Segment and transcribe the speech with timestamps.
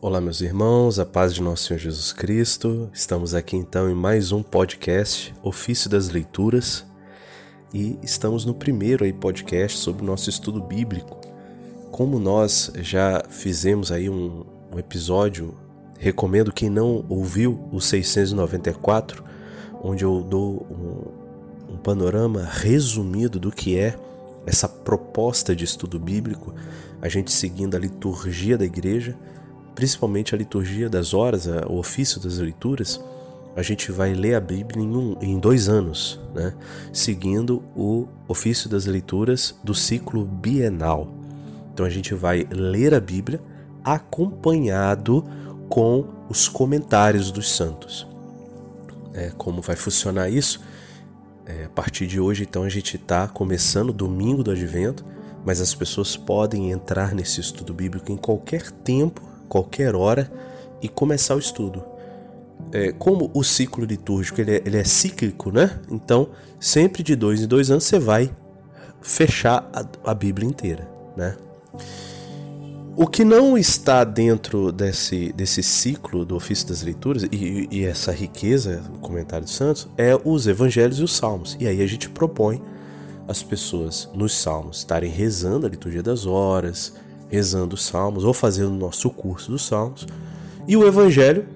[0.00, 2.88] Olá, meus irmãos, a paz de nosso Senhor Jesus Cristo.
[2.94, 6.86] Estamos aqui então em mais um podcast, Ofício das Leituras,
[7.74, 11.20] e estamos no primeiro aí podcast sobre o nosso estudo bíblico.
[11.90, 15.58] Como nós já fizemos aí um, um episódio,
[15.98, 19.24] recomendo quem não ouviu o 694,
[19.82, 23.98] onde eu dou um, um panorama resumido do que é
[24.46, 26.54] essa proposta de estudo bíblico,
[27.02, 29.16] a gente seguindo a liturgia da igreja
[29.78, 33.00] principalmente a liturgia das horas, o ofício das leituras,
[33.54, 36.52] a gente vai ler a Bíblia em, um, em dois anos, né?
[36.92, 41.14] seguindo o ofício das leituras do ciclo bienal.
[41.72, 43.40] Então a gente vai ler a Bíblia
[43.84, 45.24] acompanhado
[45.68, 48.04] com os comentários dos santos.
[49.14, 50.60] É, como vai funcionar isso?
[51.46, 55.04] É, a partir de hoje, então, a gente está começando domingo do advento,
[55.46, 60.30] mas as pessoas podem entrar nesse estudo bíblico em qualquer tempo qualquer hora
[60.82, 61.84] e começar o estudo.
[62.72, 65.78] É, como o ciclo litúrgico ele é, ele é, cíclico, né?
[65.90, 66.28] Então,
[66.60, 68.30] sempre de dois em dois anos você vai
[69.00, 71.36] fechar a, a Bíblia inteira, né?
[73.00, 78.10] O que não está dentro desse, desse ciclo do ofício das leituras e, e essa
[78.10, 81.56] riqueza, o comentário dos santos, é os evangelhos e os salmos.
[81.60, 82.60] E aí a gente propõe
[83.28, 86.94] as pessoas nos salmos estarem rezando a liturgia das horas,
[87.28, 90.06] rezando os salmos ou fazendo o nosso curso dos salmos.
[90.66, 91.46] E o evangelho,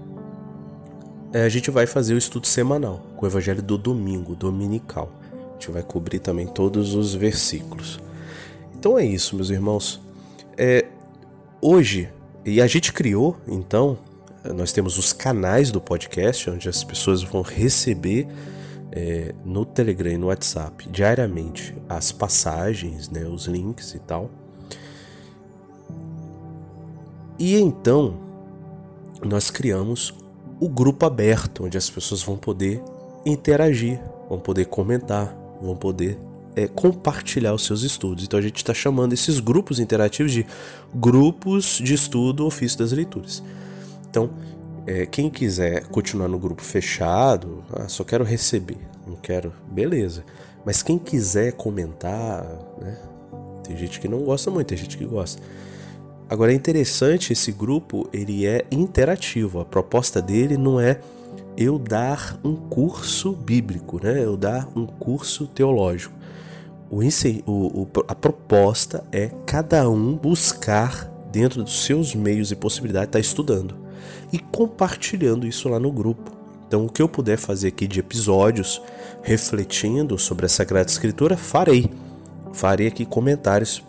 [1.33, 5.11] é, a gente vai fazer o estudo semanal, com o evangelho do domingo, dominical.
[5.33, 8.01] A gente vai cobrir também todos os versículos.
[8.75, 10.01] Então é isso, meus irmãos.
[10.57, 10.87] É,
[11.61, 12.09] hoje,
[12.45, 13.97] e a gente criou, então,
[14.45, 18.27] nós temos os canais do podcast, onde as pessoas vão receber
[18.91, 24.31] é, no Telegram e no WhatsApp diariamente as passagens, né, os links e tal.
[27.43, 28.15] E então
[29.21, 30.15] nós criamos
[30.61, 32.81] o grupo aberto, onde as pessoas vão poder
[33.27, 36.17] interagir, vão poder comentar, vão poder
[36.55, 38.23] é, compartilhar os seus estudos.
[38.23, 40.47] Então a gente está chamando esses grupos interativos de
[40.95, 43.43] grupos de estudo ofício das leituras.
[44.09, 44.31] Então,
[44.87, 50.25] é, quem quiser continuar no grupo fechado, ah, só quero receber, não quero, beleza.
[50.65, 52.45] Mas quem quiser comentar,
[52.81, 52.97] né?
[53.65, 55.43] Tem gente que não gosta muito, tem gente que gosta.
[56.29, 59.61] Agora é interessante esse grupo, ele é interativo.
[59.61, 60.99] A proposta dele não é
[61.57, 64.25] eu dar um curso bíblico, né?
[64.25, 66.15] Eu dar um curso teológico.
[66.91, 67.01] O,
[67.51, 73.21] o, a proposta é cada um buscar dentro dos seus meios e possibilidades estar tá
[73.21, 73.75] estudando
[74.33, 76.31] e compartilhando isso lá no grupo.
[76.67, 78.81] Então, o que eu puder fazer aqui de episódios
[79.23, 81.91] refletindo sobre a Sagrada Escritura, farei.
[82.53, 83.83] Farei aqui comentários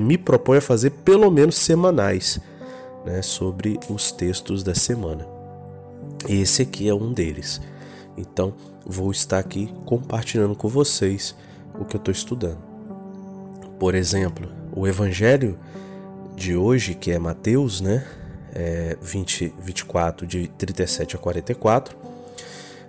[0.00, 2.40] me propõe a fazer pelo menos semanais
[3.04, 5.26] né, sobre os textos da semana.
[6.28, 7.60] Esse aqui é um deles.
[8.16, 8.54] Então,
[8.86, 11.34] vou estar aqui compartilhando com vocês
[11.78, 12.58] o que eu estou estudando.
[13.78, 15.58] Por exemplo, o Evangelho
[16.36, 18.06] de hoje, que é Mateus, né?
[18.54, 21.96] É 20, 24, de 37 a 44,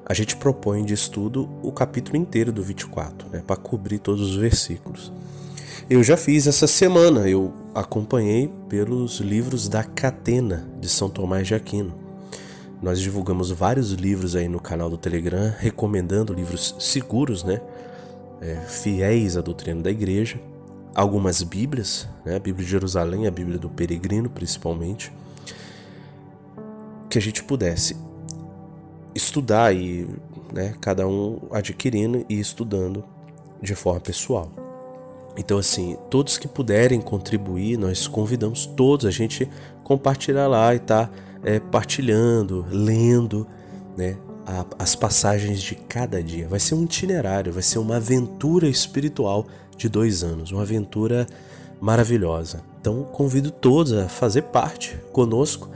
[0.06, 3.42] a gente propõe de estudo o capítulo inteiro do 24, né?
[3.46, 5.12] Para cobrir todos os versículos.
[5.94, 11.54] Eu já fiz essa semana, eu acompanhei pelos livros da Catena de São Tomás de
[11.54, 11.94] Aquino.
[12.82, 17.62] Nós divulgamos vários livros aí no canal do Telegram, recomendando livros seguros, né?
[18.42, 20.40] É, fiéis à doutrina da igreja.
[20.96, 22.38] Algumas Bíblias, né?
[22.38, 25.14] a Bíblia de Jerusalém, a Bíblia do Peregrino, principalmente.
[27.08, 27.96] Que a gente pudesse
[29.14, 30.08] estudar e
[30.52, 33.04] né, cada um adquirindo e estudando
[33.62, 34.63] de forma pessoal.
[35.36, 39.50] Então, assim, todos que puderem contribuir, nós convidamos todos a gente
[39.84, 41.10] compartilhar lá e tá
[41.44, 43.48] é, partilhando, lendo,
[43.98, 46.48] né, a, as passagens de cada dia.
[46.48, 51.26] Vai ser um itinerário, vai ser uma aventura espiritual de dois anos, uma aventura
[51.82, 52.62] maravilhosa.
[52.80, 55.70] Então, convido todos a fazer parte conosco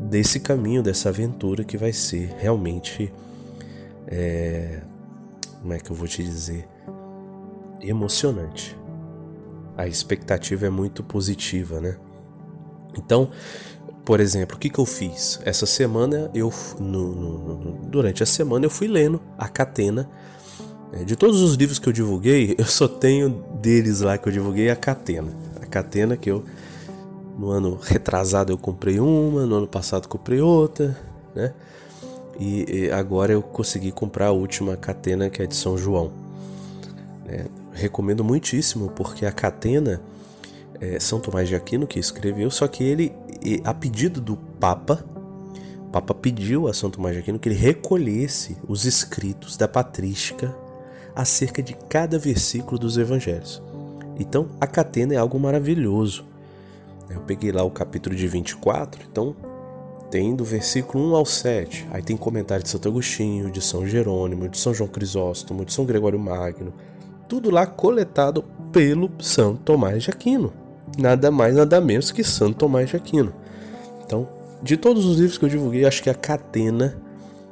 [0.00, 3.12] desse caminho, dessa aventura que vai ser realmente,
[4.08, 4.80] é,
[5.60, 6.66] como é que eu vou te dizer,
[7.80, 8.75] emocionante
[9.76, 11.96] a expectativa é muito positiva, né?
[12.96, 13.30] Então,
[14.04, 15.40] por exemplo, o que, que eu fiz?
[15.44, 20.08] Essa semana, eu no, no, no, durante a semana, eu fui lendo a Catena.
[20.92, 23.28] É, de todos os livros que eu divulguei, eu só tenho
[23.60, 25.32] deles lá que eu divulguei a Catena.
[25.60, 26.44] A Catena que eu,
[27.36, 30.96] no ano retrasado, eu comprei uma, no ano passado comprei outra,
[31.34, 31.52] né?
[32.38, 36.12] E, e agora eu consegui comprar a última Catena, que é de São João.
[37.26, 37.46] É,
[37.76, 40.00] recomendo muitíssimo, porque a Catena
[40.80, 43.12] é São Tomás de Aquino que escreveu, só que ele
[43.64, 45.04] a pedido do Papa,
[45.92, 50.54] Papa pediu a São Tomás de Aquino que ele recolhesse os escritos da patrística
[51.14, 53.62] acerca de cada versículo dos evangelhos.
[54.18, 56.24] Então, a catena é algo maravilhoso.
[57.08, 59.36] Eu peguei lá o capítulo de 24, então
[60.10, 61.86] tem do versículo 1 ao 7.
[61.90, 65.84] Aí tem comentário de Santo Agostinho, de São Jerônimo, de São João Crisóstomo, de São
[65.84, 66.72] Gregório Magno.
[67.28, 70.52] Tudo lá coletado pelo São Tomás de Aquino.
[70.98, 73.32] Nada mais, nada menos que Santo Tomás de Aquino.
[74.04, 74.28] Então,
[74.62, 76.96] de todos os livros que eu divulguei, acho que a Catena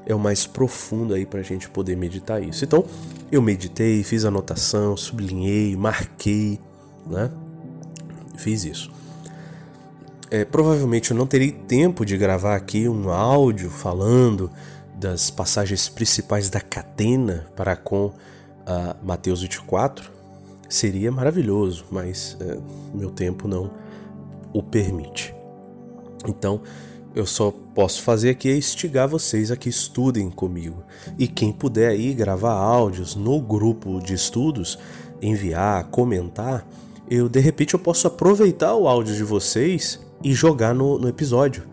[0.07, 2.65] é o mais profundo aí para a gente poder meditar isso.
[2.65, 2.85] Então,
[3.31, 6.59] eu meditei, fiz anotação, sublinhei, marquei,
[7.07, 7.31] né?
[8.37, 8.91] Fiz isso.
[10.31, 14.51] É, provavelmente eu não terei tempo de gravar aqui um áudio falando
[14.95, 18.13] das passagens principais da catena para com
[18.67, 20.13] uh, Mateus 24.
[20.69, 22.63] Seria maravilhoso, mas uh,
[22.97, 23.71] meu tempo não
[24.53, 25.35] o permite.
[26.27, 26.61] Então,
[27.15, 30.83] eu só posso fazer aqui é instigar vocês a que estudem comigo.
[31.19, 34.79] E quem puder aí gravar áudios no grupo de estudos,
[35.23, 36.67] enviar, comentar,
[37.09, 41.65] eu de repente eu posso aproveitar o áudio de vocês e jogar no, no episódio.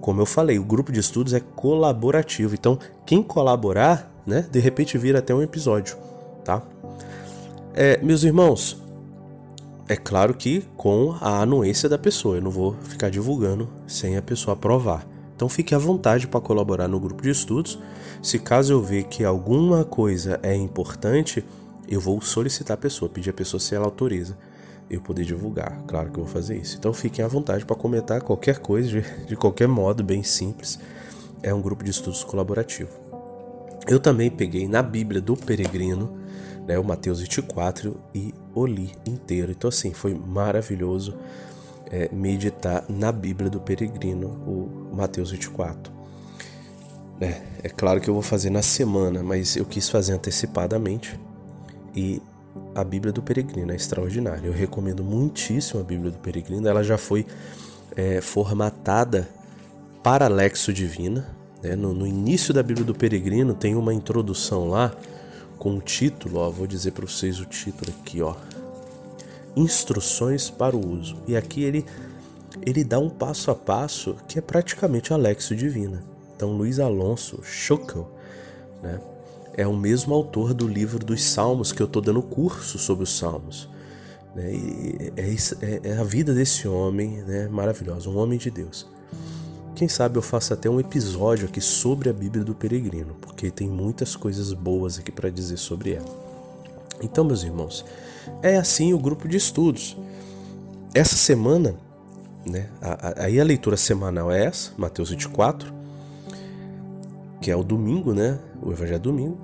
[0.00, 4.96] Como eu falei, o grupo de estudos é colaborativo, então quem colaborar, né, de repente
[4.98, 5.96] vira até um episódio,
[6.44, 6.62] tá?
[7.74, 8.82] É, meus irmãos,
[9.88, 14.22] é claro que com a anuência da pessoa, eu não vou ficar divulgando sem a
[14.22, 15.06] pessoa aprovar.
[15.34, 17.78] Então fique à vontade para colaborar no grupo de estudos.
[18.22, 21.44] Se caso eu ver que alguma coisa é importante,
[21.88, 24.38] eu vou solicitar a pessoa, pedir a pessoa se ela autoriza
[24.88, 25.82] eu poder divulgar.
[25.86, 26.76] Claro que eu vou fazer isso.
[26.78, 30.78] Então fiquem à vontade para comentar qualquer coisa, de, de qualquer modo, bem simples.
[31.42, 33.01] É um grupo de estudos colaborativo.
[33.86, 36.18] Eu também peguei na Bíblia do Peregrino,
[36.66, 39.50] né, o Mateus 24, e o li inteiro.
[39.50, 41.16] Então, assim, foi maravilhoso
[41.90, 45.92] é, meditar na Bíblia do Peregrino, o Mateus 24.
[47.20, 51.18] É, é claro que eu vou fazer na semana, mas eu quis fazer antecipadamente.
[51.94, 52.22] E
[52.74, 54.46] a Bíblia do Peregrino é extraordinária.
[54.46, 56.66] Eu recomendo muitíssimo a Bíblia do Peregrino.
[56.66, 57.26] Ela já foi
[57.94, 59.28] é, formatada
[60.02, 61.41] para Lexo Divina.
[61.62, 61.76] Né?
[61.76, 64.94] No, no, início da Bíblia do Peregrino tem uma introdução lá
[65.58, 68.34] com o título, ó, vou dizer para vocês o título aqui, ó.
[69.54, 71.16] Instruções para o uso.
[71.26, 71.84] E aqui ele
[72.60, 76.02] ele dá um passo a passo que é praticamente a Lexo Divina.
[76.36, 78.10] Então Luiz Alonso Schockel,
[78.82, 79.00] né?
[79.54, 83.16] é o mesmo autor do livro dos Salmos que eu estou dando curso sobre os
[83.16, 83.68] Salmos.
[84.34, 84.52] Né?
[85.16, 87.48] É, é, é, a vida desse homem né?
[87.48, 88.86] maravilhosa, um homem de Deus.
[89.74, 93.68] Quem sabe eu faça até um episódio aqui sobre a Bíblia do Peregrino, porque tem
[93.68, 96.22] muitas coisas boas aqui para dizer sobre ela.
[97.02, 97.84] Então, meus irmãos,
[98.42, 99.96] é assim o grupo de estudos.
[100.94, 101.74] Essa semana,
[102.44, 102.68] né,
[103.16, 105.72] aí a leitura semanal é essa, Mateus 24,
[107.40, 108.38] que é o domingo, né?
[108.62, 109.38] O Evangelho é domingo.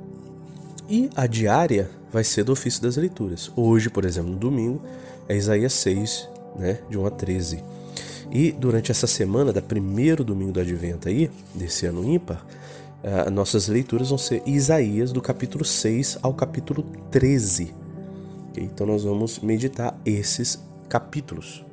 [0.88, 3.50] E a diária vai ser do ofício das leituras.
[3.56, 4.82] Hoje, por exemplo, no domingo,
[5.28, 6.78] é Isaías 6, né?
[6.88, 7.64] De 1 a 13.
[8.30, 12.44] E durante essa semana, da primeiro domingo do advento aí, desse ano ímpar,
[13.02, 17.74] uh, nossas leituras vão ser Isaías do capítulo 6 ao capítulo 13.
[18.50, 18.64] Okay?
[18.64, 21.64] Então nós vamos meditar esses capítulos.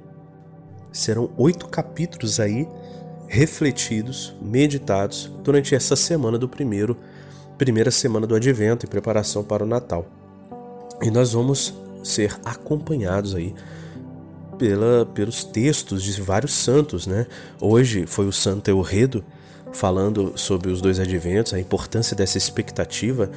[0.91, 2.67] Serão oito capítulos aí
[3.27, 6.97] refletidos, meditados durante essa semana do primeiro
[7.57, 10.05] primeira semana do Advento em preparação para o Natal.
[11.01, 13.55] E nós vamos ser acompanhados aí
[14.57, 17.27] pela, pelos textos de vários santos, né?
[17.59, 19.23] Hoje foi o Santo Euredo
[19.73, 23.29] falando sobre os dois adventos, a importância dessa expectativa,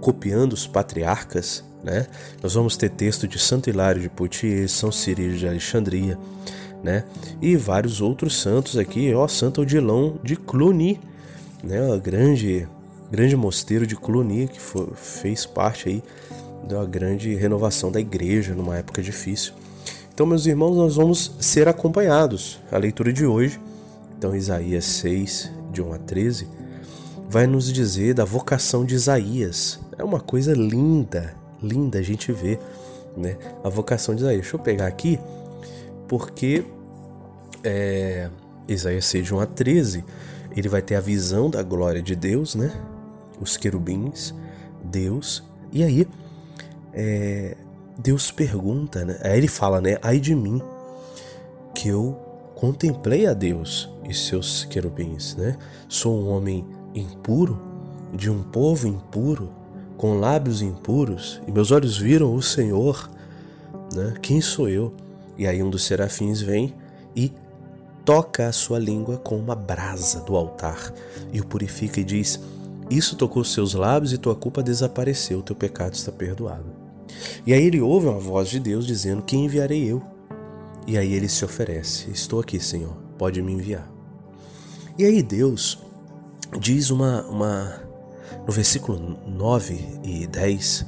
[0.00, 2.06] copiando os patriarcas, né?
[2.42, 6.18] Nós vamos ter texto de Santo Hilário de Poitiers, São Cirilo de Alexandria,
[6.82, 7.04] né?
[7.40, 11.00] E vários outros santos aqui, ó, Santo Odilon de Cluny,
[11.62, 11.82] né?
[11.92, 12.68] O grande,
[13.10, 16.02] grande mosteiro de Cluny que foi, fez parte aí
[16.68, 19.52] da grande renovação da igreja numa época difícil.
[20.22, 22.60] Então, meus irmãos, nós vamos ser acompanhados.
[22.70, 23.60] A leitura de hoje,
[24.16, 26.46] então Isaías 6, de 1 a 13,
[27.28, 29.80] vai nos dizer da vocação de Isaías.
[29.98, 32.60] É uma coisa linda, linda a gente ver,
[33.16, 33.36] né?
[33.64, 34.42] A vocação de Isaías.
[34.42, 35.18] Deixa eu pegar aqui
[36.06, 36.64] porque
[37.64, 38.30] é,
[38.68, 40.04] Isaías 6, 1 a 13,
[40.56, 42.70] ele vai ter a visão da glória de Deus, né?
[43.40, 44.32] Os querubins,
[44.84, 46.06] Deus, e aí
[46.94, 47.56] é,
[48.02, 49.16] Deus pergunta, né?
[49.22, 49.96] Aí ele fala, né?
[50.02, 50.60] Ai de mim,
[51.72, 52.18] que eu
[52.56, 55.56] contemplei a Deus e seus querubins, né?
[55.88, 57.60] Sou um homem impuro,
[58.12, 59.50] de um povo impuro,
[59.96, 63.08] com lábios impuros, e meus olhos viram o Senhor,
[63.94, 64.14] né?
[64.20, 64.92] Quem sou eu?
[65.38, 66.74] E aí um dos serafins vem
[67.14, 67.32] e
[68.04, 70.92] toca a sua língua com uma brasa do altar
[71.32, 72.40] e o purifica e diz:
[72.90, 76.81] Isso tocou seus lábios e tua culpa desapareceu, teu pecado está perdoado.
[77.46, 80.02] E aí ele ouve uma voz de Deus dizendo: Quem enviarei eu?
[80.86, 83.90] E aí ele se oferece: Estou aqui, Senhor, pode me enviar.
[84.98, 85.78] E aí Deus
[86.60, 87.82] diz uma, uma
[88.46, 90.86] no versículo 9 e 10.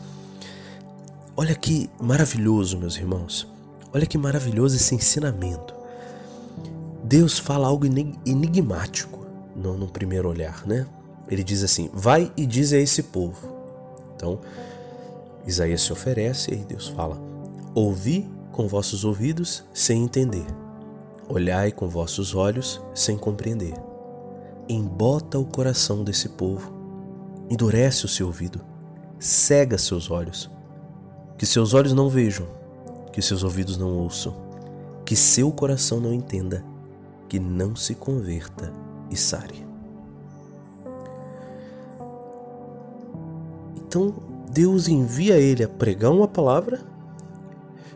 [1.36, 3.46] Olha que maravilhoso, meus irmãos.
[3.92, 5.74] Olha que maravilhoso esse ensinamento.
[7.02, 7.86] Deus fala algo
[8.26, 10.86] enigmático no, no primeiro olhar, né?
[11.28, 13.54] Ele diz assim: Vai e diz a esse povo.
[14.16, 14.40] Então,
[15.46, 17.20] Isaías se oferece e Deus fala:
[17.74, 20.46] Ouvi com vossos ouvidos sem entender,
[21.28, 23.74] olhai com vossos olhos sem compreender.
[24.68, 26.72] Embota o coração desse povo,
[27.50, 28.60] endurece o seu ouvido,
[29.18, 30.50] cega seus olhos,
[31.36, 32.46] que seus olhos não vejam,
[33.12, 34.34] que seus ouvidos não ouçam,
[35.04, 36.64] que seu coração não entenda
[37.28, 38.72] que não se converta
[39.10, 39.66] e sare.
[43.76, 44.14] Então
[44.50, 46.80] Deus envia ele a pregar uma palavra,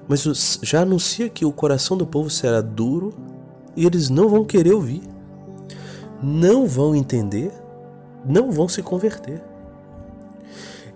[0.08, 3.14] mas já anuncia que o coração do povo será duro
[3.76, 5.02] e eles não vão querer ouvir,
[6.22, 7.52] não vão entender,
[8.24, 9.42] não vão se converter.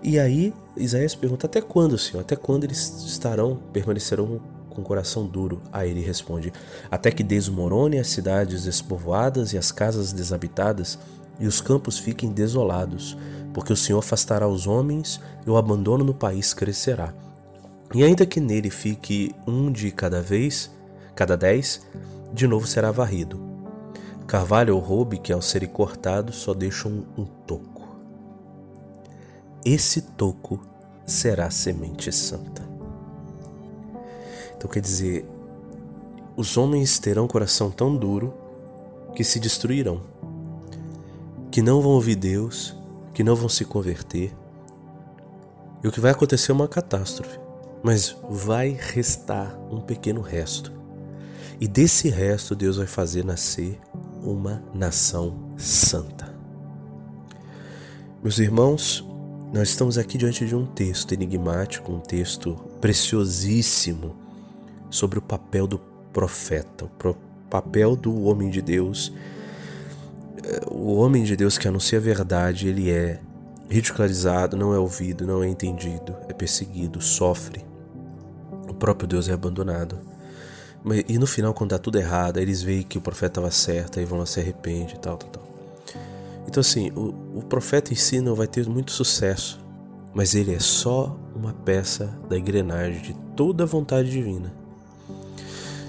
[0.01, 2.21] E aí Isaías pergunta: Até quando, Senhor?
[2.21, 5.61] Até quando eles estarão, permanecerão com o coração duro.
[5.71, 6.51] Aí ele responde:
[6.91, 10.99] Até que desmorone as cidades despovoadas e as casas desabitadas,
[11.39, 13.17] e os campos fiquem desolados,
[13.53, 17.13] porque o Senhor afastará os homens e o abandono no país crescerá.
[17.93, 20.71] E ainda que nele fique um de cada vez,
[21.13, 21.85] cada dez,
[22.33, 23.39] de novo será varrido.
[24.25, 27.87] Carvalho ou roube que ao serem cortados só deixam um, um toco.
[29.63, 30.59] Esse toco
[31.05, 32.63] será semente santa.
[34.57, 35.25] Então quer dizer,
[36.35, 38.33] os homens terão coração tão duro
[39.15, 40.01] que se destruirão,
[41.51, 42.75] que não vão ouvir Deus,
[43.13, 44.33] que não vão se converter.
[45.83, 47.39] E o que vai acontecer é uma catástrofe,
[47.83, 50.71] mas vai restar um pequeno resto.
[51.59, 53.79] E desse resto Deus vai fazer nascer
[54.21, 56.33] uma nação santa.
[58.23, 59.05] Meus irmãos,
[59.53, 64.15] nós estamos aqui diante de um texto enigmático, um texto preciosíssimo
[64.89, 65.77] sobre o papel do
[66.11, 67.15] profeta, o
[67.49, 69.13] papel do homem de Deus.
[70.69, 73.19] O homem de Deus que anuncia a verdade, ele é
[73.69, 77.63] ridicularizado, não é ouvido, não é entendido, é perseguido, sofre.
[78.69, 79.99] O próprio Deus é abandonado.
[81.07, 84.05] E no final, quando dá tudo errado, eles veem que o profeta estava certo e
[84.05, 85.43] vão lá se arrepender e tal, tal, tal.
[86.45, 89.63] Então, assim, o, o profeta em si não vai ter muito sucesso,
[90.13, 94.53] mas ele é só uma peça da engrenagem de toda a vontade divina.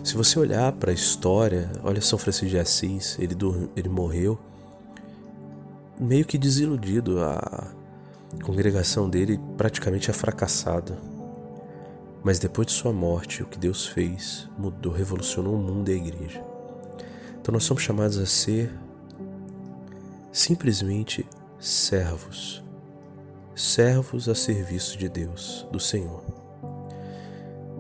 [0.04, 3.34] Se você olhar para a história, olha São Francisco de Assis, ele,
[3.74, 4.38] ele morreu
[5.98, 7.72] meio que desiludido, a
[8.42, 10.98] congregação dele praticamente é fracassada.
[12.22, 15.96] Mas depois de sua morte, o que Deus fez mudou, revolucionou o mundo e a
[15.96, 16.44] igreja.
[17.40, 18.70] Então nós somos chamados a ser
[20.30, 21.26] simplesmente
[21.58, 22.62] servos,
[23.54, 26.22] servos a serviço de Deus, do Senhor.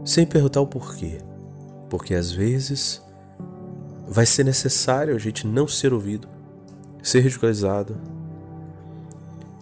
[0.06, 1.18] Sem perguntar o porquê,
[1.88, 3.02] porque às vezes
[4.06, 6.28] vai ser necessário a gente não ser ouvido,
[7.02, 7.96] ser ridicularizado,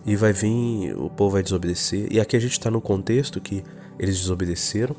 [0.05, 2.09] e vai vir, o povo vai desobedecer.
[2.11, 3.65] E aqui a gente está no contexto que
[3.99, 4.97] eles desobedeceram,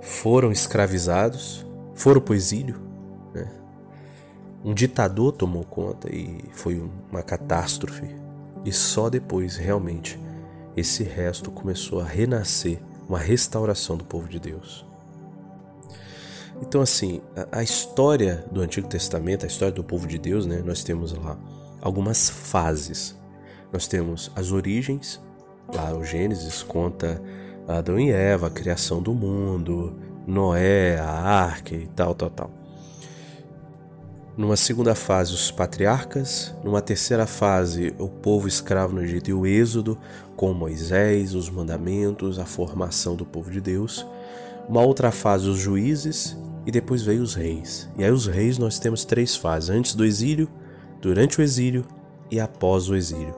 [0.00, 2.80] foram escravizados, foram para o exílio.
[3.34, 3.50] Né?
[4.64, 8.14] Um ditador tomou conta e foi uma catástrofe.
[8.64, 10.18] E só depois, realmente,
[10.76, 14.87] esse resto começou a renascer, uma restauração do povo de Deus.
[16.60, 20.62] Então, assim, a, a, história do Antigo Testamento, a história do povo de Deus, né?
[20.64, 21.38] Nós temos lá
[21.80, 23.16] algumas fases.
[23.72, 25.20] Nós temos as origens,
[25.72, 27.22] lá o Gênesis conta
[27.66, 29.94] Adão e Eva, a criação do mundo,
[30.26, 32.50] Noé, a arca e tal, tal, tal.
[34.36, 36.54] Numa segunda fase, os patriarcas.
[36.64, 39.98] Numa terceira fase, o povo escravo no Egito e o Êxodo,
[40.36, 44.06] com Moisés, os mandamentos, a formação do povo de Deus.
[44.68, 46.36] Uma outra fase, os juízes
[46.68, 47.88] e depois veio os reis.
[47.96, 50.46] E aí os reis nós temos três fases: antes do exílio,
[51.00, 51.82] durante o exílio
[52.30, 53.34] e após o exílio.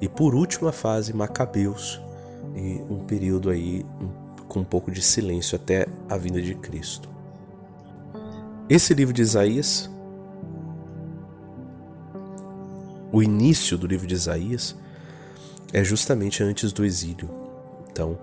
[0.00, 2.00] E por última fase, Macabeus,
[2.54, 3.84] e um período aí
[4.48, 7.10] com um pouco de silêncio até a vinda de Cristo.
[8.70, 9.90] Esse livro de Isaías,
[13.12, 14.74] o início do livro de Isaías,
[15.74, 17.28] é justamente antes do exílio.
[17.92, 18.18] Então,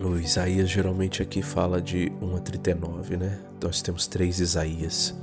[0.00, 3.38] O Isaías geralmente aqui fala de 1 a 39, né?
[3.62, 5.14] Nós temos três Isaías.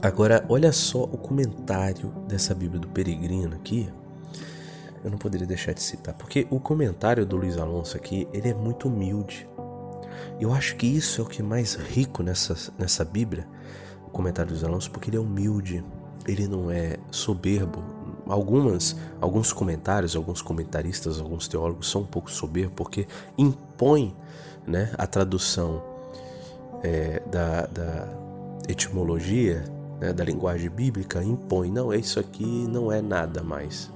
[0.00, 3.88] Agora, olha só o comentário dessa Bíblia do Peregrino aqui.
[5.02, 8.54] Eu não poderia deixar de citar, porque o comentário do Luiz Alonso aqui, ele é
[8.54, 9.48] muito humilde.
[10.40, 13.46] Eu acho que isso é o que é mais rico nessa, nessa Bíblia,
[14.06, 15.84] o comentário do Luiz Alonso, porque ele é humilde,
[16.26, 17.97] ele não é soberbo.
[18.28, 24.14] Algumas, alguns comentários, alguns comentaristas, alguns teólogos são um pouco soberbos porque impõem
[24.66, 25.82] né, a tradução
[26.82, 28.08] é, da, da
[28.68, 29.64] etimologia,
[29.98, 33.90] né, da linguagem bíblica, impõe, não, isso aqui não é nada mais.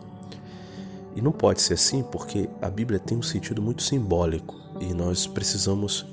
[1.15, 5.27] E não pode ser assim porque a Bíblia tem um sentido muito simbólico e nós
[5.27, 6.07] precisamos.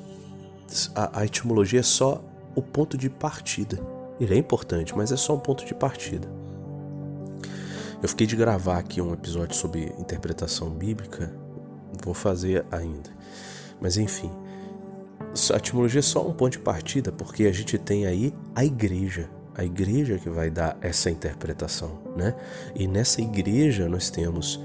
[0.93, 2.21] A, a etimologia é só
[2.53, 3.79] o ponto de partida.
[4.19, 6.27] Ele é importante, mas é só um ponto de partida.
[8.01, 11.33] Eu fiquei de gravar aqui um episódio sobre interpretação bíblica,
[12.01, 13.09] vou fazer ainda.
[13.81, 14.31] Mas enfim,
[15.53, 19.29] a etimologia é só um ponto de partida, porque a gente tem aí a igreja,
[19.53, 22.35] a igreja que vai dar essa interpretação, né?
[22.73, 24.59] E nessa igreja nós temos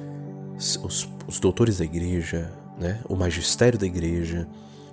[0.56, 3.00] os, os doutores da igreja, né?
[3.08, 4.46] O magistério da igreja,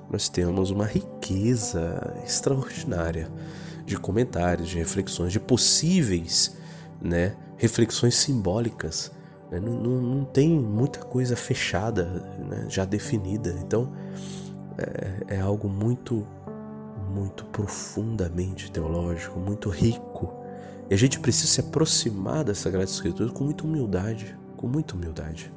[0.09, 3.29] nós temos uma riqueza extraordinária
[3.85, 6.55] de comentários, de reflexões, de possíveis
[7.01, 9.11] né, reflexões simbólicas.
[9.51, 9.59] Né?
[9.59, 12.05] Não, não, não, tem muita coisa fechada,
[12.39, 13.55] né, já definida.
[13.63, 13.93] Então
[14.79, 16.25] é, é algo muito,
[17.13, 20.33] muito profundamente teológico, muito rico.
[20.89, 25.53] E a gente precisa se aproximar da Sagrada Escritura com muita humildade, com muita humildade.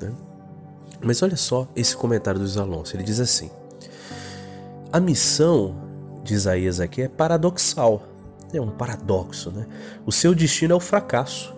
[0.00, 0.10] Né?
[1.02, 2.96] Mas olha só esse comentário dos Alonso.
[2.96, 3.50] Ele diz assim:
[4.90, 5.74] a missão
[6.24, 8.08] de Isaías aqui é paradoxal.
[8.52, 9.66] É um paradoxo, né?
[10.04, 11.54] O seu destino é o fracasso.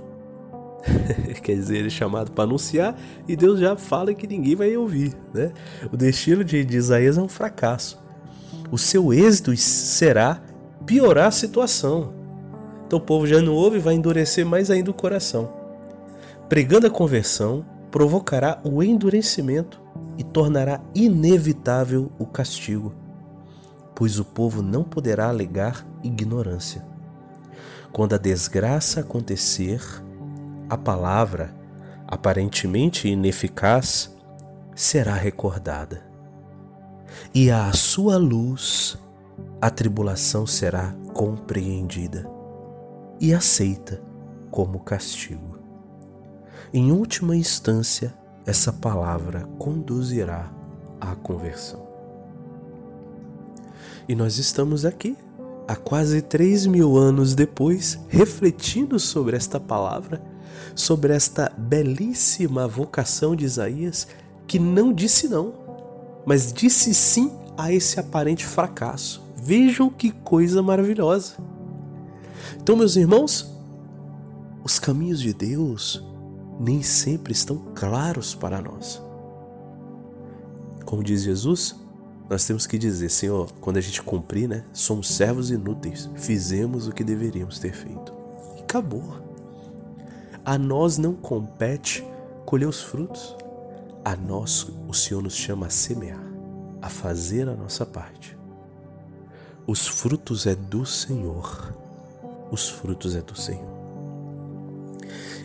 [1.43, 2.97] Quer dizer, ele é chamado para anunciar
[3.27, 5.53] e Deus já fala que ninguém vai ouvir, né?
[5.93, 7.99] O destino de, Isaías é um fracasso.
[8.71, 10.41] O seu êxito será
[10.87, 12.13] piorar a situação.
[12.87, 15.53] Então o povo já não ouve e vai endurecer mais ainda o coração.
[16.49, 19.81] Pregando a conversão, provocará o endurecimento
[20.19, 23.04] e tornará inevitável o castigo
[23.95, 26.85] pois o povo não poderá alegar ignorância.
[27.93, 29.81] Quando a desgraça acontecer,
[30.69, 31.55] a palavra,
[32.07, 34.13] aparentemente ineficaz,
[34.75, 36.03] será recordada.
[37.33, 38.99] E à sua luz,
[39.61, 42.29] a tribulação será compreendida
[43.21, 44.01] e aceita
[44.51, 45.59] como castigo.
[46.73, 48.13] Em última instância,
[48.45, 50.53] essa palavra conduzirá
[51.01, 51.84] à conversão.
[54.09, 55.17] E nós estamos aqui,
[55.67, 60.23] há quase três mil anos depois, refletindo sobre esta palavra,
[60.75, 64.07] sobre esta belíssima vocação de Isaías,
[64.47, 65.55] que não disse não,
[66.27, 69.23] mas disse sim a esse aparente fracasso.
[69.37, 71.35] Vejam que coisa maravilhosa.
[72.61, 73.51] Então, meus irmãos,
[74.63, 76.03] os caminhos de Deus
[76.59, 79.03] nem sempre estão claros para nós.
[80.85, 81.75] Como diz Jesus,
[82.29, 84.65] nós temos que dizer, Senhor, quando a gente cumprir, né?
[84.73, 88.13] Somos servos inúteis, fizemos o que deveríamos ter feito.
[88.57, 89.23] E acabou.
[90.45, 92.05] A nós não compete
[92.47, 93.37] colher os frutos.
[94.05, 96.25] A nós o Senhor nos chama a semear,
[96.81, 98.37] a fazer a nossa parte.
[99.67, 101.75] Os frutos é do Senhor.
[102.51, 103.75] Os frutos é do Senhor.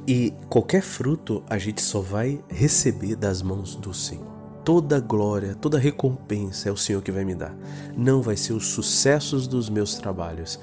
[0.07, 5.77] E qualquer fruto a gente só vai receber das mãos do Senhor toda glória, toda
[5.77, 7.55] recompensa é o Senhor que vai me dar.
[7.95, 10.59] Não vai ser os sucessos dos meus trabalhos,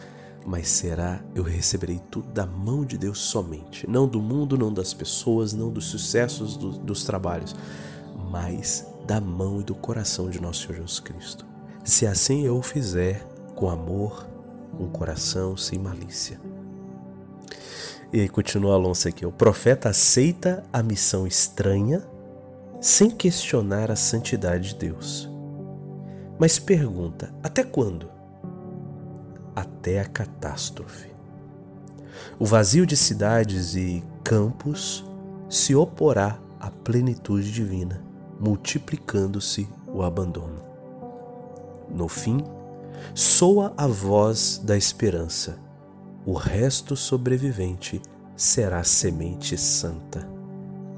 [0.46, 4.94] mas será eu receberei tudo da mão de Deus somente, não do mundo, não das
[4.94, 7.54] pessoas, não dos sucessos do, dos trabalhos,
[8.30, 11.44] mas da mão e do coração de nosso Senhor Jesus Cristo.
[11.84, 14.26] Se assim eu fizer com amor,
[14.78, 16.40] um coração sem malícia.
[18.12, 22.02] E continua Alonso aqui: o profeta aceita a missão estranha
[22.80, 25.30] sem questionar a santidade de Deus.
[26.38, 28.08] Mas pergunta: até quando?
[29.54, 31.10] Até a catástrofe.
[32.38, 35.04] O vazio de cidades e campos
[35.48, 38.02] se oporá à plenitude divina,
[38.38, 40.60] multiplicando-se o abandono.
[41.88, 42.38] No fim,
[43.14, 45.58] soa a voz da esperança.
[46.24, 48.02] O resto sobrevivente
[48.36, 50.28] será semente santa,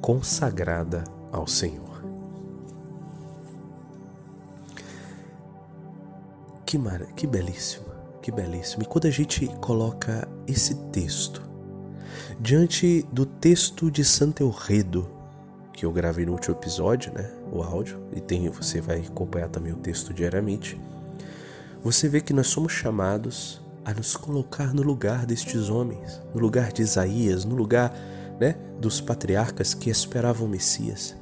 [0.01, 2.03] consagrada ao Senhor.
[6.65, 7.01] Que, mar...
[7.17, 7.87] que belíssimo,
[8.21, 8.83] que belíssimo.
[8.83, 11.43] E quando a gente coloca esse texto
[12.41, 15.09] diante do texto de Santo Elredo,
[15.73, 17.31] que eu gravei no último episódio, né?
[17.53, 20.79] O áudio, e tem, você vai acompanhar também o texto diariamente.
[21.83, 26.73] Você vê que nós somos chamados a nos colocar no lugar destes homens, no lugar
[26.73, 27.95] de Isaías, no lugar
[28.41, 31.17] né, dos patriarcas que esperavam o Messias,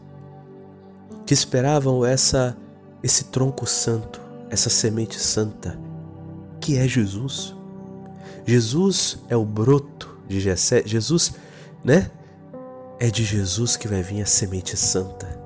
[1.24, 2.56] que esperavam essa
[3.02, 5.78] esse tronco santo, essa semente santa,
[6.60, 7.54] que é Jesus.
[8.44, 10.82] Jesus é o broto de Jessé.
[10.84, 11.34] Jesus,
[11.84, 12.10] né?
[12.98, 15.36] É de Jesus que vai vir a semente santa.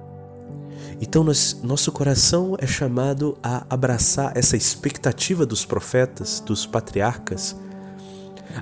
[1.00, 7.56] Então nós, nosso coração é chamado a abraçar essa expectativa dos profetas, dos patriarcas,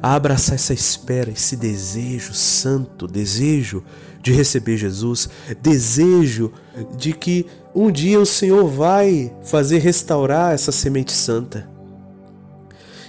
[0.03, 3.83] a abraçar essa espera, esse desejo santo, desejo
[4.23, 5.29] de receber Jesus,
[5.61, 6.53] desejo
[6.97, 11.69] de que um dia o Senhor vai fazer restaurar essa semente santa.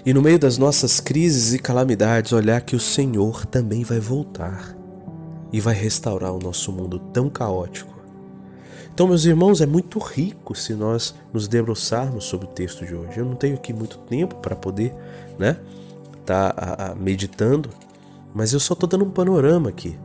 [0.05, 4.75] E no meio das nossas crises e calamidades, olhar que o Senhor também vai voltar
[5.51, 7.99] e vai restaurar o nosso mundo tão caótico
[8.99, 13.17] então, meus irmãos, é muito rico se nós nos debruçarmos sobre o texto de hoje.
[13.17, 14.93] Eu não tenho aqui muito tempo para poder,
[15.37, 15.55] né,
[16.29, 17.69] tá a, a, meditando,
[18.33, 19.97] mas eu só estou dando um panorama aqui,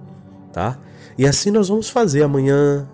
[0.54, 0.78] tá?
[1.18, 2.88] E assim nós vamos fazer amanhã,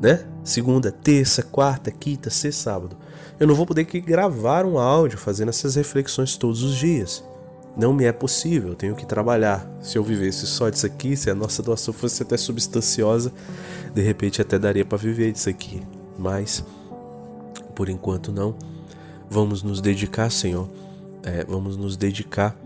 [0.00, 0.24] né?
[0.44, 2.96] Segunda, terça, quarta, quinta, sexta, sábado.
[3.40, 7.24] Eu não vou poder aqui gravar um áudio fazendo essas reflexões todos os dias.
[7.76, 9.68] Não me é possível, eu tenho que trabalhar.
[9.82, 13.32] Se eu vivesse só disso aqui, se a nossa doação fosse até substanciosa,
[13.92, 15.82] de repente até daria para viver disso aqui.
[16.18, 16.64] Mas,
[17.74, 18.54] por enquanto não.
[19.28, 20.68] Vamos nos dedicar, Senhor.
[21.22, 22.56] É, vamos nos dedicar,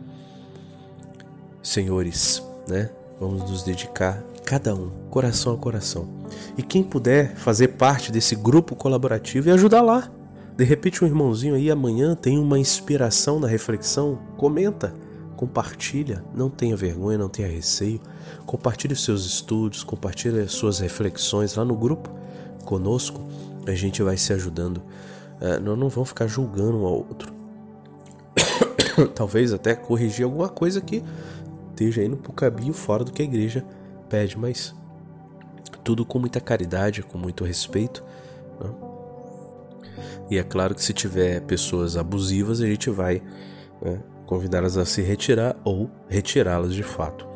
[1.62, 2.90] senhores, né?
[3.18, 6.08] Vamos nos dedicar, cada um, coração a coração.
[6.56, 10.10] E quem puder fazer parte desse grupo colaborativo e ajudar lá.
[10.56, 14.94] De repente um irmãozinho aí amanhã tem uma inspiração na reflexão, comenta,
[15.36, 18.00] compartilha, não tenha vergonha, não tenha receio.
[18.46, 22.08] Compartilhe os seus estudos, compartilhe as suas reflexões lá no grupo
[22.64, 23.20] conosco.
[23.66, 24.80] A gente vai se ajudando.
[25.62, 27.32] Nós não vamos ficar julgando um ao outro.
[29.14, 31.02] Talvez até corrigir alguma coisa que
[31.70, 33.64] esteja indo para o caminho fora do que a igreja
[34.08, 34.74] pede, mas
[35.82, 38.02] tudo com muita caridade, com muito respeito.
[38.60, 38.70] Né?
[40.30, 43.22] E é claro que se tiver pessoas abusivas, a gente vai
[43.82, 47.26] né, convidá-las a se retirar ou retirá-las de fato.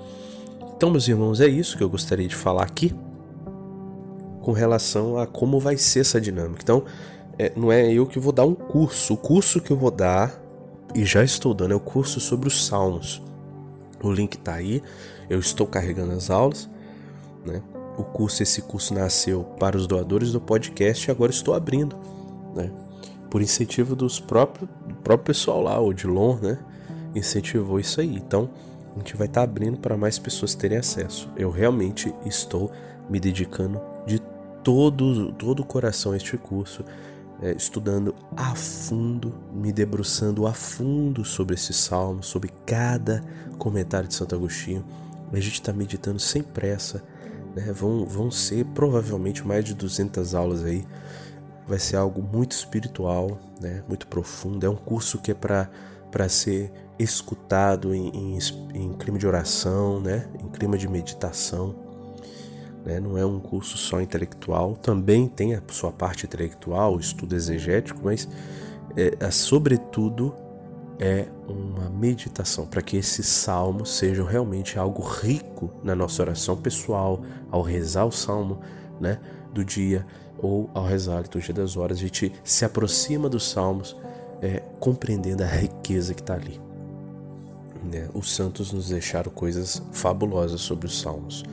[0.77, 2.95] Então, meus irmãos, é isso que eu gostaria de falar aqui
[4.41, 6.61] com relação a como vai ser essa dinâmica.
[6.63, 6.85] Então,
[7.39, 9.15] é, não é eu que vou dar um curso.
[9.15, 10.41] O curso que eu vou dar,
[10.95, 13.23] e já estou dando, o curso sobre os Salmos.
[14.03, 14.83] O link está aí,
[15.29, 16.69] eu estou carregando as aulas.
[17.45, 17.63] Né?
[17.97, 21.97] O curso, esse curso nasceu para os doadores do podcast e agora estou abrindo
[22.55, 22.71] né?
[23.31, 26.59] Por incentivo dos próprios do próprio pessoal lá, o Dilon, né?
[27.15, 28.17] Incentivou isso aí.
[28.17, 28.51] Então,
[28.95, 31.29] a gente vai estar tá abrindo para mais pessoas terem acesso.
[31.37, 32.71] Eu realmente estou
[33.09, 34.19] me dedicando de
[34.63, 36.85] todo todo o coração a este curso,
[37.43, 43.23] é, estudando a fundo, me debruçando a fundo sobre esse salmo, sobre cada
[43.59, 44.85] comentário de Santo Agostinho.
[45.33, 47.03] A gente está meditando sem pressa.
[47.55, 47.73] Né?
[47.73, 50.85] Vão, vão ser provavelmente mais de 200 aulas aí
[51.69, 53.85] vai ser algo muito espiritual, né?
[53.87, 54.65] muito profundo.
[54.65, 58.39] É um curso que é para ser escutado em, em,
[58.75, 60.27] em, clima de oração, né?
[60.43, 61.77] em clima de meditação.
[62.85, 63.01] Né?
[63.01, 68.29] Não é um curso só intelectual, também tem a sua parte intelectual, estudo exegético, mas
[68.97, 70.35] é, é, sobretudo
[70.99, 77.21] é uma meditação para que esses salmos sejam realmente algo rico na nossa oração pessoal,
[77.51, 78.61] ao rezar o salmo
[79.01, 79.21] né,
[79.53, 80.05] do dia
[80.39, 83.97] ou ao rezar a liturgia das horas, a gente se aproxima dos salmos,
[84.41, 86.61] é, compreendendo a riqueza que está ali.
[87.85, 88.09] Né?
[88.15, 91.45] Os santos nos deixaram coisas fabulosas sobre os salmos.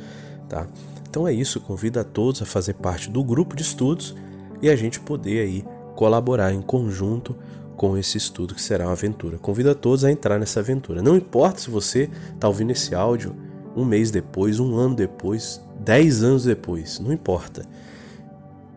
[0.49, 0.67] Tá?
[1.15, 4.13] Então é isso, convido a todos a fazer parte do grupo de estudos
[4.61, 7.33] e a gente poder aí colaborar em conjunto
[7.77, 9.37] com esse estudo que será uma aventura.
[9.37, 11.01] Convido a todos a entrar nessa aventura.
[11.01, 13.33] Não importa se você está ouvindo esse áudio
[13.77, 17.65] um mês depois, um ano depois, dez anos depois, não importa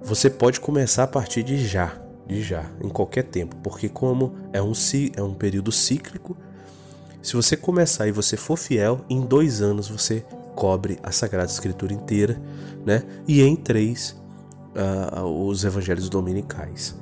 [0.00, 1.92] você pode começar a partir de já,
[2.24, 4.72] de já, em qualquer tempo, porque como é um,
[5.16, 6.36] é um período cíclico,
[7.20, 10.24] se você começar e você for fiel, em dois anos você
[10.58, 12.36] cobre a Sagrada Escritura inteira,
[12.84, 13.04] né?
[13.28, 14.20] E em três
[14.74, 16.96] uh, os Evangelhos Dominicais,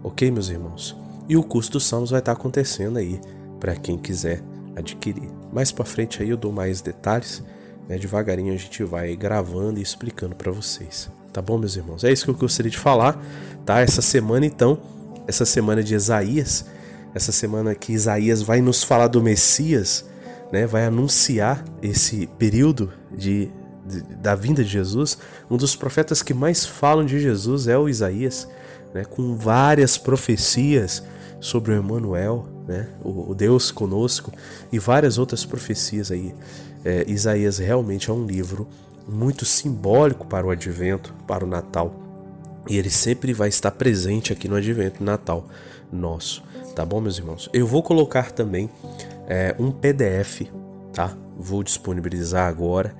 [0.00, 0.96] ok, meus irmãos?
[1.28, 3.20] E o curso dos Salmos vai estar acontecendo aí
[3.58, 4.40] para quem quiser
[4.76, 5.28] adquirir.
[5.52, 7.42] Mais para frente aí eu dou mais detalhes,
[7.88, 7.98] né?
[7.98, 11.10] Devagarinho a gente vai gravando e explicando para vocês.
[11.32, 12.04] Tá bom, meus irmãos?
[12.04, 13.20] É isso que eu gostaria de falar,
[13.66, 13.80] tá?
[13.80, 14.78] Essa semana, então,
[15.26, 16.64] essa semana de Isaías,
[17.12, 20.04] essa semana que Isaías vai nos falar do Messias,
[20.52, 20.66] né?
[20.66, 23.50] Vai anunciar esse período de
[24.20, 25.18] da vinda de Jesus,
[25.50, 28.48] um dos profetas que mais falam de Jesus é o Isaías,
[28.94, 31.02] né, com várias profecias
[31.40, 34.32] sobre o Emmanuel, né, o, o Deus conosco,
[34.70, 36.34] e várias outras profecias aí.
[36.84, 38.68] É, Isaías realmente é um livro
[39.08, 41.94] muito simbólico para o advento, para o Natal.
[42.68, 45.46] E ele sempre vai estar presente aqui no advento Natal
[45.92, 46.42] nosso.
[46.74, 47.48] Tá bom, meus irmãos?
[47.52, 48.70] Eu vou colocar também
[49.30, 50.42] é, um PDF,
[50.92, 51.16] tá?
[51.38, 52.92] Vou disponibilizar agora.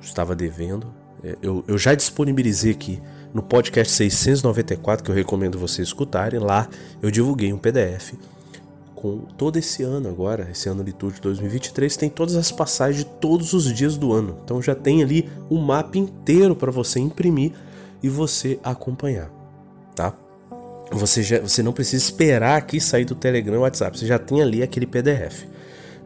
[0.00, 0.86] Estava devendo.
[1.22, 3.02] É, eu, eu já disponibilizei aqui
[3.34, 6.40] no podcast 694, que eu recomendo vocês escutarem.
[6.40, 6.68] Lá
[7.02, 8.14] eu divulguei um PDF
[8.94, 13.52] com todo esse ano agora, esse ano litúrgico 2023, tem todas as passagens de todos
[13.52, 14.38] os dias do ano.
[14.42, 17.52] Então já tem ali o um mapa inteiro para você imprimir
[18.02, 19.30] e você acompanhar,
[19.94, 20.14] tá?
[20.90, 24.40] Você, já, você não precisa esperar aqui sair do Telegram e WhatsApp, você já tem
[24.40, 25.52] ali aquele PDF.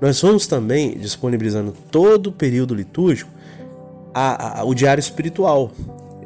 [0.00, 3.30] Nós vamos também disponibilizando todo o período litúrgico
[4.14, 5.70] a, a, o diário espiritual.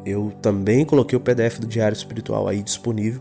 [0.04, 3.20] Eu também coloquei o PDF do diário espiritual aí disponível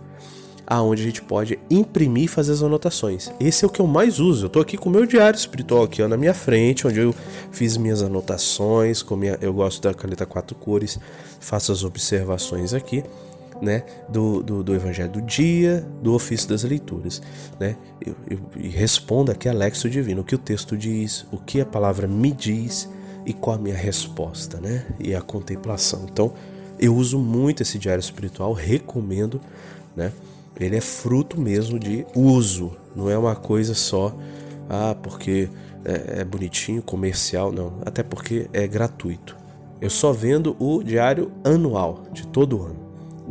[0.71, 3.29] aonde a gente pode imprimir e fazer as anotações.
[3.41, 4.45] Esse é o que eu mais uso.
[4.45, 7.13] Eu estou aqui com o meu diário espiritual aqui ó, na minha frente, onde eu
[7.51, 10.97] fiz minhas anotações, minha, eu gosto da caneta quatro cores,
[11.41, 13.03] faço as observações aqui.
[13.61, 17.21] Né, do, do, do, Evangelho do dia, do ofício das leituras.
[17.59, 17.75] Né?
[18.03, 21.61] Eu, eu, eu respondo aqui a Lexo Divino, o que o texto diz, o que
[21.61, 22.89] a palavra me diz
[23.23, 24.83] e qual a minha resposta, né?
[24.99, 26.07] E a contemplação.
[26.11, 26.33] Então,
[26.79, 29.39] eu uso muito esse diário espiritual, recomendo,
[29.95, 30.11] né?
[30.59, 34.15] ele é fruto mesmo de uso, não é uma coisa só,
[34.69, 35.49] ah, porque
[35.83, 39.37] é, é bonitinho, comercial, não, até porque é gratuito.
[39.79, 42.79] Eu só vendo o diário anual, de todo ano,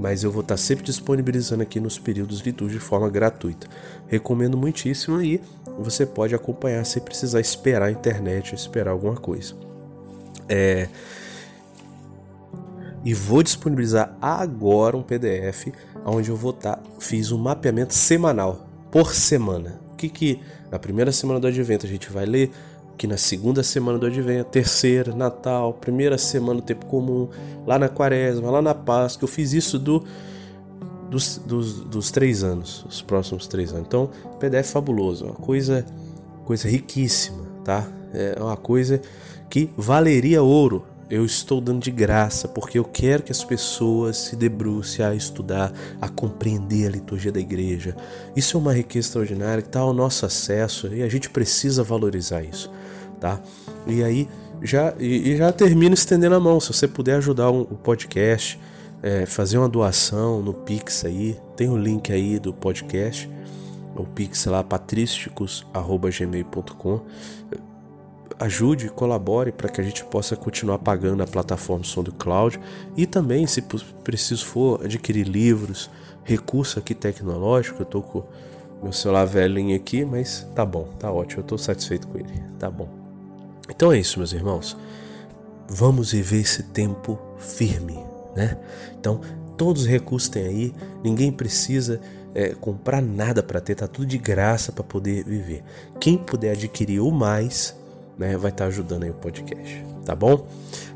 [0.00, 3.66] mas eu vou estar sempre disponibilizando aqui nos períodos litúrgicos de forma gratuita.
[4.08, 5.40] Recomendo muitíssimo aí,
[5.78, 9.54] você pode acompanhar sem precisar esperar a internet, esperar alguma coisa.
[10.48, 10.88] É,
[13.04, 15.68] e vou disponibilizar agora um PDF
[16.04, 19.80] onde eu vou estar tá, fiz um mapeamento semanal por semana.
[19.92, 22.50] O que que na primeira semana do Advento a gente vai ler,
[23.00, 27.30] que na segunda semana do Advento, terceira, Natal, primeira semana do tempo comum,
[27.66, 30.04] lá na Quaresma, lá na Páscoa, eu fiz isso do
[31.08, 33.86] dos, dos, dos três anos, os próximos três anos.
[33.86, 35.86] Então, PDF fabuloso, uma coisa,
[36.44, 37.88] coisa riquíssima, tá?
[38.12, 39.00] É uma coisa
[39.48, 44.36] que valeria ouro eu estou dando de graça porque eu quero que as pessoas se
[44.36, 47.96] debrucem a estudar, a compreender a liturgia da igreja.
[48.36, 52.42] Isso é uma riqueza extraordinária que está ao nosso acesso e a gente precisa valorizar
[52.42, 52.70] isso,
[53.20, 53.38] tá?
[53.86, 54.28] E aí
[54.62, 56.58] já e, já termino estendendo a mão.
[56.60, 58.58] Se você puder ajudar o podcast,
[59.02, 63.28] é, fazer uma doação no Pix aí, tem o link aí do podcast,
[63.94, 67.00] o Pix lá patrísticos@gmail.com
[68.40, 72.58] ajude, colabore para que a gente possa continuar pagando a plataforma Som do Cloud
[72.96, 73.62] e também, se
[74.02, 75.90] preciso for, adquirir livros,
[76.24, 77.82] recurso aqui tecnológico.
[77.82, 78.24] Eu tô com
[78.82, 82.70] meu celular velhinho aqui, mas tá bom, tá ótimo, eu tô satisfeito com ele, tá
[82.70, 82.99] bom.
[83.70, 84.76] Então é isso, meus irmãos.
[85.68, 87.98] Vamos viver esse tempo firme,
[88.34, 88.58] né?
[88.98, 89.20] Então,
[89.56, 92.00] todos os recursos tem aí, ninguém precisa
[92.34, 95.62] é, comprar nada para ter, tá tudo de graça para poder viver.
[95.98, 97.76] Quem puder adquirir o mais,
[98.18, 100.46] né, vai estar tá ajudando aí o podcast, tá bom?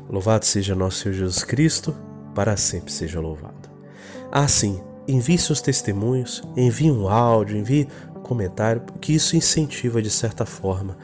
[0.09, 1.95] Louvado seja nosso Senhor Jesus Cristo,
[2.33, 3.69] para sempre seja louvado.
[4.31, 7.87] Ah, sim, envie seus testemunhos, envie um áudio, envie
[8.23, 10.97] comentário, porque isso incentiva de certa forma.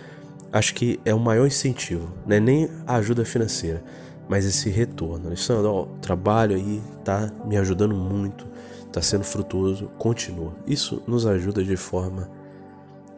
[0.52, 3.84] Acho que é o maior incentivo, não é nem a ajuda financeira,
[4.28, 5.28] mas esse retorno.
[5.28, 8.46] Alexandre, ó, o trabalho aí tá me ajudando muito,
[8.92, 10.54] tá sendo frutuoso, continua.
[10.68, 12.30] Isso nos ajuda de forma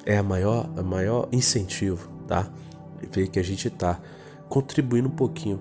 [0.06, 2.48] é a maior, a maior incentivo, tá?
[3.12, 4.00] ver que a gente está
[4.50, 5.60] contribuindo um pouquinho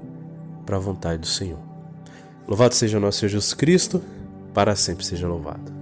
[0.65, 1.59] para a vontade do Senhor.
[2.47, 4.03] Louvado seja nosso Senhor Jesus Cristo,
[4.53, 5.82] para sempre seja louvado.